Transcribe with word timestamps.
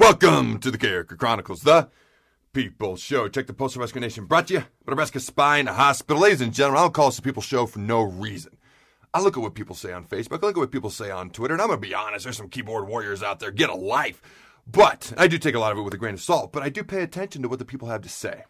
Welcome 0.00 0.60
to 0.60 0.70
the 0.70 0.78
Character 0.78 1.14
Chronicles, 1.14 1.60
the 1.60 1.90
People 2.54 2.96
Show. 2.96 3.28
Check 3.28 3.46
the 3.46 3.52
Postal 3.52 3.82
Rescue 3.82 4.00
Nation 4.00 4.24
brought 4.24 4.46
to 4.46 4.54
you 4.54 4.60
by 4.60 4.92
Nebraska 4.92 5.20
Spine 5.20 5.66
Hospital. 5.66 6.22
Ladies 6.22 6.40
and 6.40 6.54
gentlemen, 6.54 6.78
I 6.78 6.84
don't 6.84 6.94
call 6.94 7.08
this 7.08 7.16
the 7.16 7.22
People 7.22 7.42
Show 7.42 7.66
for 7.66 7.80
no 7.80 8.00
reason. 8.00 8.56
I 9.12 9.20
look 9.20 9.36
at 9.36 9.42
what 9.42 9.54
people 9.54 9.76
say 9.76 9.92
on 9.92 10.06
Facebook, 10.06 10.42
I 10.42 10.46
look 10.46 10.56
at 10.56 10.60
what 10.60 10.70
people 10.70 10.88
say 10.88 11.10
on 11.10 11.28
Twitter, 11.28 11.52
and 11.52 11.60
I'm 11.60 11.68
going 11.68 11.82
to 11.82 11.86
be 11.86 11.94
honest, 11.94 12.24
there's 12.24 12.38
some 12.38 12.48
keyboard 12.48 12.88
warriors 12.88 13.22
out 13.22 13.40
there. 13.40 13.50
Get 13.50 13.68
a 13.68 13.74
life. 13.74 14.22
But 14.66 15.12
I 15.18 15.28
do 15.28 15.36
take 15.36 15.54
a 15.54 15.58
lot 15.58 15.70
of 15.70 15.76
it 15.76 15.82
with 15.82 15.92
a 15.92 15.98
grain 15.98 16.14
of 16.14 16.22
salt, 16.22 16.50
but 16.50 16.62
I 16.62 16.70
do 16.70 16.82
pay 16.82 17.02
attention 17.02 17.42
to 17.42 17.48
what 17.50 17.58
the 17.58 17.66
people 17.66 17.88
have 17.88 18.00
to 18.00 18.08
say. 18.08 18.44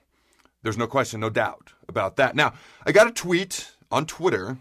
There's 0.62 0.78
no 0.78 0.86
question, 0.86 1.18
no 1.18 1.30
doubt 1.30 1.72
about 1.88 2.14
that. 2.14 2.36
Now, 2.36 2.52
I 2.86 2.92
got 2.92 3.08
a 3.08 3.12
tweet 3.12 3.72
on 3.90 4.06
Twitter 4.06 4.58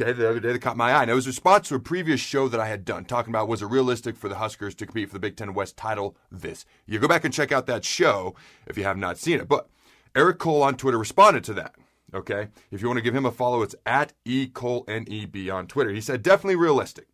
Okay, 0.00 0.12
the 0.12 0.30
other 0.30 0.40
day 0.40 0.52
that 0.52 0.62
caught 0.62 0.78
my 0.78 0.92
eye. 0.92 1.02
And 1.02 1.10
it 1.10 1.14
was 1.14 1.26
a 1.26 1.30
response 1.30 1.68
to 1.68 1.74
a 1.74 1.80
previous 1.80 2.20
show 2.20 2.48
that 2.48 2.60
I 2.60 2.68
had 2.68 2.86
done, 2.86 3.04
talking 3.04 3.30
about 3.30 3.48
was 3.48 3.60
it 3.60 3.66
realistic 3.66 4.16
for 4.16 4.30
the 4.30 4.36
Huskers 4.36 4.74
to 4.76 4.86
compete 4.86 5.08
for 5.08 5.12
the 5.12 5.20
Big 5.20 5.36
Ten 5.36 5.52
West 5.52 5.76
title 5.76 6.16
this 6.32 6.64
You 6.86 6.98
Go 6.98 7.06
back 7.06 7.24
and 7.24 7.34
check 7.34 7.52
out 7.52 7.66
that 7.66 7.84
show 7.84 8.34
if 8.66 8.78
you 8.78 8.84
have 8.84 8.96
not 8.96 9.18
seen 9.18 9.40
it. 9.40 9.48
But 9.48 9.68
Eric 10.14 10.38
Cole 10.38 10.62
on 10.62 10.76
Twitter 10.76 10.96
responded 10.96 11.44
to 11.44 11.54
that. 11.54 11.74
Okay, 12.14 12.48
if 12.70 12.80
you 12.80 12.88
want 12.88 12.96
to 12.96 13.02
give 13.02 13.14
him 13.14 13.26
a 13.26 13.30
follow, 13.30 13.60
it's 13.60 13.74
at 13.84 14.14
E 14.24 14.46
Cole 14.46 14.86
N 14.88 15.04
E 15.06 15.26
B 15.26 15.50
on 15.50 15.66
Twitter. 15.66 15.90
He 15.90 16.00
said 16.00 16.22
definitely 16.22 16.56
realistic. 16.56 17.06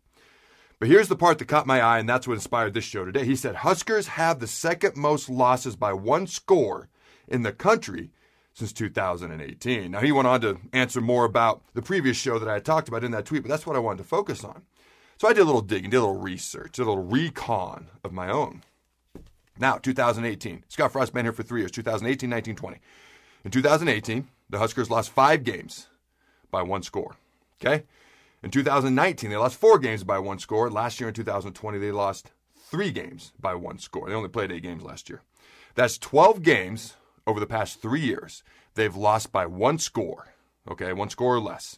But 0.79 0.87
here's 0.87 1.09
the 1.09 1.17
part 1.17 1.39
that 1.39 1.49
caught 1.49 1.67
my 1.67 1.81
eye, 1.81 1.99
and 1.99 2.07
that's 2.07 2.25
what 2.25 2.35
inspired 2.35 2.73
this 2.73 2.85
show 2.85 3.03
today. 3.03 3.25
He 3.25 3.35
said 3.35 3.55
Huskers 3.55 4.07
have 4.07 4.39
the 4.39 4.47
second 4.47 4.95
most 4.95 5.29
losses 5.29 5.75
by 5.75 5.91
one 5.91 6.25
score 6.25 6.87
in 7.27 7.41
the 7.41 7.51
country 7.51 8.11
since 8.57 8.73
2018. 8.73 9.91
Now, 9.91 9.99
he 9.99 10.11
went 10.11 10.27
on 10.27 10.41
to 10.41 10.57
answer 10.73 10.99
more 10.99 11.25
about 11.25 11.61
the 11.75 11.81
previous 11.83 12.17
show 12.17 12.39
that 12.39 12.49
I 12.49 12.53
had 12.53 12.65
talked 12.65 12.87
about 12.87 13.03
in 13.03 13.11
that 13.11 13.25
tweet, 13.25 13.43
but 13.43 13.49
that's 13.49 13.67
what 13.67 13.75
I 13.75 13.79
wanted 13.79 13.99
to 13.99 14.03
focus 14.03 14.43
on. 14.43 14.63
So 15.19 15.27
I 15.27 15.33
did 15.33 15.41
a 15.41 15.45
little 15.45 15.61
digging, 15.61 15.91
did 15.91 15.97
a 15.97 15.99
little 15.99 16.19
research, 16.19 16.71
did 16.73 16.81
a 16.81 16.89
little 16.89 17.03
recon 17.03 17.89
of 18.03 18.13
my 18.13 18.31
own. 18.31 18.63
Now, 19.59 19.77
2018. 19.77 20.63
Scott 20.69 20.91
Frost 20.91 21.13
been 21.13 21.25
here 21.25 21.33
for 21.33 21.43
three 21.43 21.61
years 21.61 21.69
2018, 21.69 22.27
19, 22.27 22.55
20. 22.55 22.79
In 23.45 23.51
2018, 23.51 24.27
the 24.49 24.57
Huskers 24.57 24.89
lost 24.89 25.11
five 25.11 25.43
games 25.43 25.85
by 26.49 26.63
one 26.63 26.81
score. 26.81 27.15
Okay? 27.61 27.83
In 28.41 28.49
2019, 28.49 29.29
they 29.29 29.37
lost 29.37 29.59
four 29.59 29.77
games 29.77 30.03
by 30.03 30.17
one 30.17 30.39
score. 30.39 30.71
Last 30.71 30.99
year 30.99 31.09
in 31.09 31.13
2020, 31.13 31.77
they 31.77 31.91
lost 31.91 32.31
three 32.55 32.89
games 32.89 33.33
by 33.39 33.53
one 33.53 33.77
score. 33.77 34.09
They 34.09 34.15
only 34.15 34.29
played 34.29 34.51
eight 34.51 34.63
games 34.63 34.81
last 34.81 35.09
year. 35.09 35.21
That's 35.75 35.99
12 35.99 36.41
games 36.41 36.95
over 37.27 37.39
the 37.39 37.45
past 37.45 37.81
three 37.81 38.01
years, 38.01 38.43
they've 38.73 38.95
lost 38.95 39.31
by 39.31 39.45
one 39.45 39.77
score, 39.77 40.33
okay, 40.67 40.93
one 40.93 41.09
score 41.09 41.35
or 41.35 41.41
less. 41.41 41.77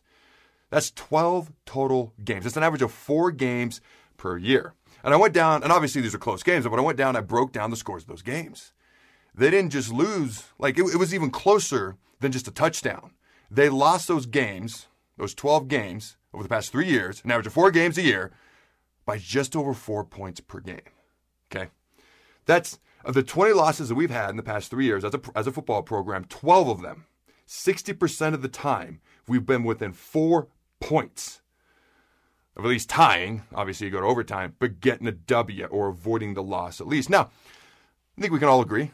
That's 0.70 0.92
12 0.92 1.52
total 1.66 2.14
games. 2.24 2.44
That's 2.44 2.56
an 2.56 2.64
average 2.64 2.84
of 2.84 2.92
four 2.92 3.32
games 3.32 3.82
per 4.16 4.38
year. 4.38 4.74
And 5.04 5.14
I 5.14 5.18
went 5.18 5.34
down, 5.34 5.64
and 5.64 5.72
obviously 5.72 6.02
these 6.02 6.14
are 6.14 6.20
close 6.20 6.44
games, 6.44 6.66
but 6.68 6.78
I 6.78 6.84
went 6.84 6.98
down, 6.98 7.16
I 7.16 7.22
broke 7.22 7.52
down 7.52 7.72
the 7.72 7.76
scores 7.76 8.04
of 8.04 8.10
those 8.10 8.22
games. 8.22 8.74
They 9.34 9.50
didn't 9.50 9.72
just 9.72 9.92
lose, 9.92 10.44
like 10.60 10.78
it, 10.78 10.84
it 10.94 10.98
was 10.98 11.14
even 11.14 11.32
closer 11.32 11.98
than 12.20 12.32
just 12.32 12.48
a 12.48 12.52
touchdown. 12.52 13.12
They 13.50 13.70
lost 13.70 14.08
those 14.08 14.28
games, 14.28 14.88
those 15.18 15.34
12 15.34 15.68
games 15.68 16.18
over 16.34 16.44
the 16.44 16.50
past 16.50 16.72
three 16.72 16.88
years, 16.88 17.22
an 17.24 17.32
average 17.32 17.48
of 17.48 17.54
four 17.54 17.72
games 17.72 17.98
a 17.98 18.04
year, 18.04 18.32
by 19.06 19.18
just 19.18 19.56
over 19.56 19.74
four 19.74 20.04
points 20.04 20.40
per 20.40 20.60
game. 20.60 20.82
Okay? 21.52 21.70
That's 22.46 22.80
of 23.06 23.14
the 23.14 23.24
20 23.24 23.54
losses 23.54 23.90
that 23.90 23.96
we've 23.96 24.10
had 24.10 24.30
in 24.30 24.38
the 24.38 24.44
past 24.44 24.70
three 24.70 24.86
years 24.86 25.04
as 25.04 25.14
a, 25.14 25.22
as 25.36 25.48
a 25.48 25.52
football 25.52 25.82
program, 25.82 26.26
12 26.26 26.68
of 26.68 26.82
them, 26.82 27.06
60% 27.48 28.34
of 28.34 28.42
the 28.42 28.48
time, 28.48 29.02
we've 29.28 29.46
been 29.46 29.64
within 29.64 29.94
four 29.94 30.48
points 30.80 31.42
of 32.56 32.66
at 32.66 32.70
least 32.70 32.90
tying. 32.90 33.44
Obviously, 33.56 33.88
you 33.88 33.92
go 33.92 34.02
to 34.02 34.06
overtime, 34.06 34.56
but 34.60 34.82
getting 34.82 35.08
a 35.08 35.12
W 35.12 35.66
or 35.66 35.90
avoiding 35.90 36.34
the 36.34 36.44
loss 36.44 36.80
at 36.80 36.88
least. 36.88 37.10
Now, 37.10 37.32
I 38.18 38.22
think 38.22 38.34
we 38.34 38.40
can 38.40 38.50
all 38.50 38.62
agree, 38.62 38.92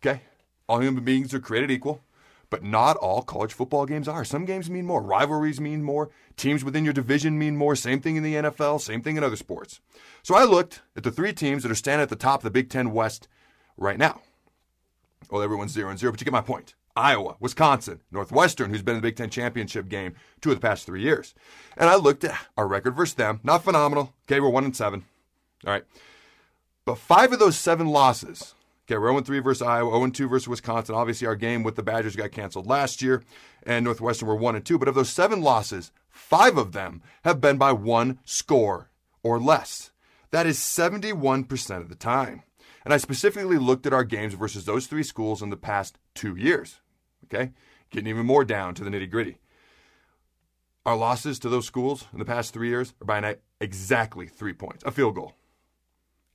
okay? 0.00 0.22
All 0.68 0.80
human 0.80 1.04
beings 1.04 1.32
are 1.32 1.40
created 1.40 1.70
equal, 1.70 2.02
but 2.50 2.62
not 2.62 2.96
all 2.98 3.22
college 3.22 3.52
football 3.52 3.86
games 3.86 4.06
are. 4.06 4.24
Some 4.24 4.44
games 4.44 4.68
mean 4.68 4.86
more. 4.86 5.02
Rivalries 5.02 5.60
mean 5.60 5.82
more. 5.82 6.10
Teams 6.36 6.62
within 6.62 6.84
your 6.84 6.92
division 6.92 7.38
mean 7.38 7.56
more. 7.56 7.74
Same 7.74 8.00
thing 8.00 8.16
in 8.16 8.22
the 8.22 8.34
NFL, 8.34 8.80
same 8.80 9.02
thing 9.02 9.16
in 9.16 9.24
other 9.24 9.36
sports. 9.36 9.80
So 10.22 10.34
I 10.34 10.44
looked 10.44 10.82
at 10.96 11.02
the 11.02 11.10
three 11.10 11.32
teams 11.32 11.62
that 11.62 11.72
are 11.72 11.76
standing 11.76 12.02
at 12.02 12.10
the 12.10 12.16
top 12.16 12.40
of 12.40 12.44
the 12.44 12.50
Big 12.50 12.68
Ten 12.68 12.92
West 12.92 13.28
right 13.76 13.98
now. 13.98 14.20
Well, 15.30 15.42
everyone's 15.42 15.72
zero 15.72 15.90
and 15.90 15.98
zero, 15.98 16.12
but 16.12 16.20
you 16.20 16.24
get 16.24 16.32
my 16.32 16.40
point. 16.40 16.74
Iowa, 16.96 17.36
Wisconsin, 17.40 18.00
Northwestern, 18.10 18.70
who's 18.70 18.82
been 18.82 18.96
in 18.96 19.02
the 19.02 19.08
Big 19.08 19.16
Ten 19.16 19.28
championship 19.28 19.88
game 19.88 20.14
two 20.40 20.50
of 20.50 20.56
the 20.56 20.66
past 20.66 20.86
three 20.86 21.02
years. 21.02 21.34
And 21.76 21.90
I 21.90 21.96
looked 21.96 22.24
at 22.24 22.38
our 22.56 22.66
record 22.66 22.96
versus 22.96 23.14
them. 23.14 23.40
Not 23.44 23.64
phenomenal. 23.64 24.14
Okay, 24.24 24.40
we're 24.40 24.48
one 24.48 24.64
and 24.64 24.74
seven. 24.74 25.04
All 25.66 25.72
right. 25.72 25.84
But 26.86 26.98
five 26.98 27.32
of 27.32 27.38
those 27.38 27.58
seven 27.58 27.88
losses, 27.88 28.54
okay, 28.84 28.96
we're 28.96 29.10
0 29.10 29.20
3 29.20 29.40
versus 29.40 29.66
Iowa, 29.66 29.90
0 29.90 30.10
2 30.10 30.28
versus 30.28 30.48
Wisconsin. 30.48 30.94
Obviously, 30.94 31.26
our 31.26 31.36
game 31.36 31.64
with 31.64 31.74
the 31.74 31.82
Badgers 31.82 32.16
got 32.16 32.30
canceled 32.30 32.66
last 32.66 33.02
year, 33.02 33.24
and 33.64 33.84
Northwestern 33.84 34.28
were 34.28 34.36
1 34.36 34.56
and 34.56 34.64
2. 34.64 34.78
But 34.78 34.88
of 34.88 34.94
those 34.94 35.10
seven 35.10 35.42
losses, 35.42 35.90
five 36.08 36.56
of 36.56 36.72
them 36.72 37.02
have 37.24 37.40
been 37.40 37.58
by 37.58 37.72
one 37.72 38.20
score 38.24 38.88
or 39.22 39.40
less. 39.40 39.90
That 40.30 40.46
is 40.46 40.58
71% 40.58 41.80
of 41.80 41.88
the 41.88 41.94
time. 41.94 42.42
And 42.86 42.94
I 42.94 42.98
specifically 42.98 43.58
looked 43.58 43.84
at 43.84 43.92
our 43.92 44.04
games 44.04 44.34
versus 44.34 44.64
those 44.64 44.86
three 44.86 45.02
schools 45.02 45.42
in 45.42 45.50
the 45.50 45.56
past 45.56 45.98
two 46.14 46.36
years. 46.36 46.78
Okay? 47.24 47.50
Getting 47.90 48.06
even 48.06 48.24
more 48.24 48.44
down 48.44 48.74
to 48.76 48.84
the 48.84 48.90
nitty 48.90 49.10
gritty. 49.10 49.38
Our 50.86 50.96
losses 50.96 51.40
to 51.40 51.48
those 51.48 51.66
schools 51.66 52.06
in 52.12 52.20
the 52.20 52.24
past 52.24 52.54
three 52.54 52.68
years 52.68 52.94
are 53.02 53.04
by 53.04 53.38
exactly 53.60 54.28
three 54.28 54.52
points, 54.52 54.84
a 54.84 54.92
field 54.92 55.16
goal. 55.16 55.34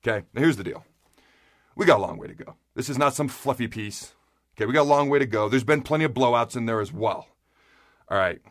Okay? 0.05 0.25
Now 0.33 0.41
here's 0.41 0.57
the 0.57 0.65
deal. 0.65 0.83
We 1.77 1.85
got 1.85 1.99
a 1.99 2.01
long 2.01 2.17
way 2.17 2.27
to 2.27 2.35
go. 2.35 2.55
This 2.75 2.89
is 2.89 2.97
not 2.97 3.15
some 3.15 3.29
fluffy 3.29 3.69
piece. 3.69 4.13
Okay, 4.57 4.65
we 4.65 4.73
got 4.73 4.81
a 4.81 4.83
long 4.83 5.07
way 5.07 5.19
to 5.19 5.25
go. 5.25 5.47
There's 5.47 5.63
been 5.63 5.81
plenty 5.81 6.03
of 6.03 6.13
blowouts 6.13 6.57
in 6.57 6.65
there 6.65 6.81
as 6.81 6.91
well. 6.91 7.29
All 8.09 8.17
right. 8.17 8.41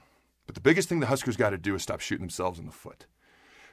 But 0.46 0.54
the 0.54 0.62
biggest 0.62 0.88
thing 0.88 1.00
the 1.00 1.06
Huskers 1.06 1.36
got 1.36 1.50
to 1.50 1.58
do 1.58 1.74
is 1.74 1.82
stop 1.82 2.00
shooting 2.00 2.22
themselves 2.22 2.58
in 2.58 2.64
the 2.64 2.72
foot 2.72 3.04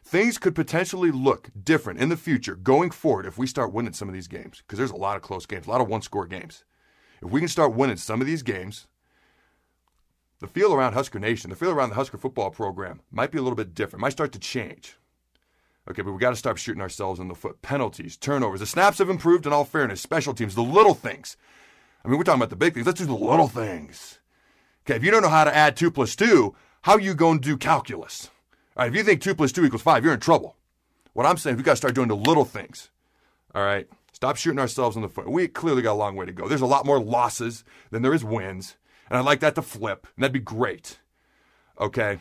things 0.07 0.37
could 0.37 0.55
potentially 0.55 1.11
look 1.11 1.49
different 1.61 1.99
in 1.99 2.07
the 2.07 2.15
future 2.15 2.55
going 2.55 2.91
forward 2.91 3.25
if 3.25 3.37
we 3.37 3.45
start 3.45 3.73
winning 3.73 3.91
some 3.91 4.07
of 4.07 4.13
these 4.13 4.29
games 4.29 4.63
because 4.65 4.77
there's 4.77 4.91
a 4.91 4.95
lot 4.95 5.17
of 5.17 5.21
close 5.21 5.45
games, 5.45 5.67
a 5.67 5.69
lot 5.69 5.81
of 5.81 5.89
one 5.89 6.01
score 6.01 6.25
games. 6.25 6.63
If 7.21 7.29
we 7.29 7.41
can 7.41 7.49
start 7.49 7.73
winning 7.73 7.97
some 7.97 8.21
of 8.21 8.27
these 8.27 8.41
games, 8.41 8.87
the 10.39 10.47
feel 10.47 10.73
around 10.73 10.93
Husker 10.93 11.19
Nation, 11.19 11.49
the 11.49 11.57
feel 11.57 11.71
around 11.71 11.89
the 11.89 11.95
Husker 11.95 12.17
football 12.17 12.51
program 12.51 13.01
might 13.11 13.31
be 13.31 13.37
a 13.37 13.41
little 13.41 13.57
bit 13.57 13.73
different, 13.73 14.01
might 14.01 14.13
start 14.13 14.31
to 14.31 14.39
change. 14.39 14.95
Okay, 15.89 16.01
but 16.01 16.13
we 16.13 16.19
got 16.19 16.29
to 16.29 16.35
stop 16.37 16.57
shooting 16.57 16.81
ourselves 16.81 17.19
in 17.19 17.27
the 17.27 17.35
foot. 17.35 17.61
Penalties, 17.61 18.15
turnovers. 18.15 18.59
The 18.61 18.65
snaps 18.65 18.99
have 18.99 19.09
improved 19.09 19.45
in 19.45 19.53
all 19.53 19.65
fairness. 19.65 20.01
Special 20.01 20.33
teams, 20.33 20.55
the 20.55 20.61
little 20.61 20.93
things. 20.93 21.37
I 22.03 22.07
mean, 22.07 22.17
we're 22.17 22.23
talking 22.23 22.39
about 22.39 22.49
the 22.49 22.55
big 22.55 22.73
things. 22.73 22.85
Let's 22.85 22.99
do 22.99 23.05
the 23.05 23.13
little 23.13 23.47
things. 23.47 24.19
Okay, 24.85 24.95
if 24.95 25.03
you 25.03 25.11
don't 25.11 25.21
know 25.21 25.29
how 25.29 25.43
to 25.43 25.55
add 25.55 25.75
two 25.75 25.91
plus 25.91 26.15
two, 26.15 26.55
how 26.83 26.93
are 26.93 27.01
you 27.01 27.13
going 27.13 27.39
to 27.39 27.49
do 27.49 27.57
calculus? 27.57 28.29
All 28.77 28.83
right, 28.83 28.91
if 28.91 28.95
you 28.95 29.03
think 29.03 29.21
two 29.21 29.33
plus 29.33 29.51
two 29.51 29.65
equals 29.65 29.81
five, 29.81 30.03
you're 30.03 30.13
in 30.13 30.19
trouble. 30.19 30.55
What 31.13 31.25
I'm 31.25 31.37
saying, 31.37 31.55
is 31.55 31.57
we 31.57 31.63
got 31.63 31.71
to 31.71 31.77
start 31.77 31.95
doing 31.95 32.09
the 32.09 32.15
little 32.15 32.45
things. 32.45 32.91
All 33.55 33.63
right, 33.63 33.89
stop 34.13 34.35
shooting 34.35 34.59
ourselves 34.59 34.95
in 34.95 35.01
the 35.01 35.09
foot. 35.09 35.27
We 35.27 35.47
clearly 35.47 35.81
got 35.81 35.93
a 35.93 35.95
long 35.95 36.15
way 36.15 36.27
to 36.27 36.31
go. 36.31 36.47
There's 36.47 36.61
a 36.61 36.67
lot 36.67 36.85
more 36.85 36.99
losses 36.99 37.63
than 37.89 38.03
there 38.03 38.13
is 38.13 38.23
wins, 38.23 38.75
and 39.09 39.17
I'd 39.17 39.25
like 39.25 39.39
that 39.39 39.55
to 39.55 39.63
flip, 39.63 40.05
and 40.15 40.21
that'd 40.21 40.31
be 40.31 40.39
great. 40.39 40.99
Okay, 41.81 42.19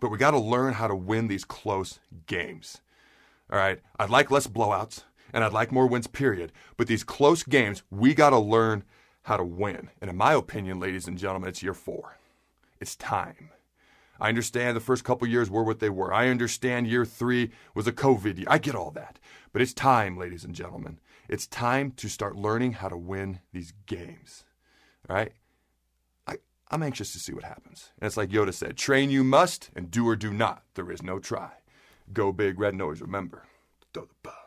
but 0.00 0.10
we 0.10 0.16
got 0.16 0.30
to 0.30 0.38
learn 0.38 0.72
how 0.72 0.88
to 0.88 0.96
win 0.96 1.28
these 1.28 1.44
close 1.44 2.00
games. 2.26 2.80
All 3.52 3.58
right, 3.58 3.82
I'd 3.98 4.08
like 4.08 4.30
less 4.30 4.46
blowouts, 4.46 5.02
and 5.34 5.44
I'd 5.44 5.52
like 5.52 5.70
more 5.70 5.86
wins. 5.86 6.06
Period. 6.06 6.50
But 6.78 6.86
these 6.86 7.04
close 7.04 7.42
games, 7.42 7.82
we 7.90 8.14
got 8.14 8.30
to 8.30 8.38
learn 8.38 8.84
how 9.24 9.36
to 9.36 9.44
win. 9.44 9.90
And 10.00 10.08
in 10.08 10.16
my 10.16 10.32
opinion, 10.32 10.80
ladies 10.80 11.06
and 11.06 11.18
gentlemen, 11.18 11.50
it's 11.50 11.62
year 11.62 11.74
four. 11.74 12.16
It's 12.80 12.96
time. 12.96 13.50
I 14.20 14.28
understand 14.28 14.76
the 14.76 14.80
first 14.80 15.04
couple 15.04 15.26
years 15.28 15.50
were 15.50 15.64
what 15.64 15.80
they 15.80 15.90
were. 15.90 16.12
I 16.12 16.28
understand 16.28 16.86
year 16.86 17.04
three 17.04 17.50
was 17.74 17.86
a 17.86 17.92
COVID 17.92 18.38
year. 18.38 18.46
I 18.48 18.58
get 18.58 18.74
all 18.74 18.90
that. 18.92 19.18
But 19.52 19.62
it's 19.62 19.72
time, 19.72 20.16
ladies 20.16 20.44
and 20.44 20.54
gentlemen. 20.54 20.98
It's 21.28 21.46
time 21.46 21.92
to 21.92 22.08
start 22.08 22.36
learning 22.36 22.72
how 22.74 22.88
to 22.88 22.96
win 22.96 23.40
these 23.52 23.72
games. 23.86 24.44
All 25.08 25.16
right? 25.16 25.32
I, 26.26 26.36
I'm 26.70 26.82
anxious 26.82 27.12
to 27.12 27.18
see 27.18 27.32
what 27.32 27.44
happens. 27.44 27.90
And 28.00 28.06
it's 28.06 28.16
like 28.16 28.30
Yoda 28.30 28.54
said 28.54 28.76
train 28.76 29.10
you 29.10 29.24
must, 29.24 29.70
and 29.74 29.90
do 29.90 30.08
or 30.08 30.16
do 30.16 30.32
not. 30.32 30.62
There 30.74 30.90
is 30.90 31.02
no 31.02 31.18
try. 31.18 31.50
Go 32.12 32.32
big, 32.32 32.58
red 32.58 32.74
nose. 32.74 33.00
Remember, 33.00 33.44
throw 33.92 34.04
the 34.04 34.14
ball. 34.22 34.45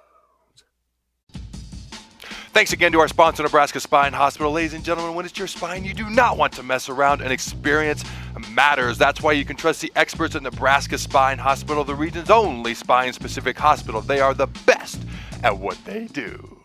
Thanks 2.60 2.74
again 2.74 2.92
to 2.92 3.00
our 3.00 3.08
sponsor, 3.08 3.42
Nebraska 3.42 3.80
Spine 3.80 4.12
Hospital. 4.12 4.52
Ladies 4.52 4.74
and 4.74 4.84
gentlemen, 4.84 5.16
when 5.16 5.24
it's 5.26 5.38
your 5.40 5.48
spine, 5.48 5.86
you 5.86 5.94
do 5.94 6.10
not 6.10 6.38
want 6.38 6.52
to 6.52 6.62
mess 6.62 6.90
around 6.90 7.22
and 7.22 7.32
experience 7.32 8.04
matters. 8.54 8.98
That's 8.98 9.22
why 9.22 9.32
you 9.32 9.46
can 9.46 9.56
trust 9.56 9.80
the 9.80 9.90
experts 9.96 10.36
at 10.36 10.44
Nebraska 10.44 10.98
Spine 10.98 11.38
Hospital, 11.38 11.86
the 11.86 11.96
region's 11.96 12.30
only 12.30 12.74
spine 12.74 13.14
specific 13.14 13.58
hospital. 13.58 14.02
They 14.02 14.20
are 14.20 14.34
the 14.34 14.48
best 14.66 15.02
at 15.42 15.58
what 15.58 15.78
they 15.86 16.08
do. 16.08 16.59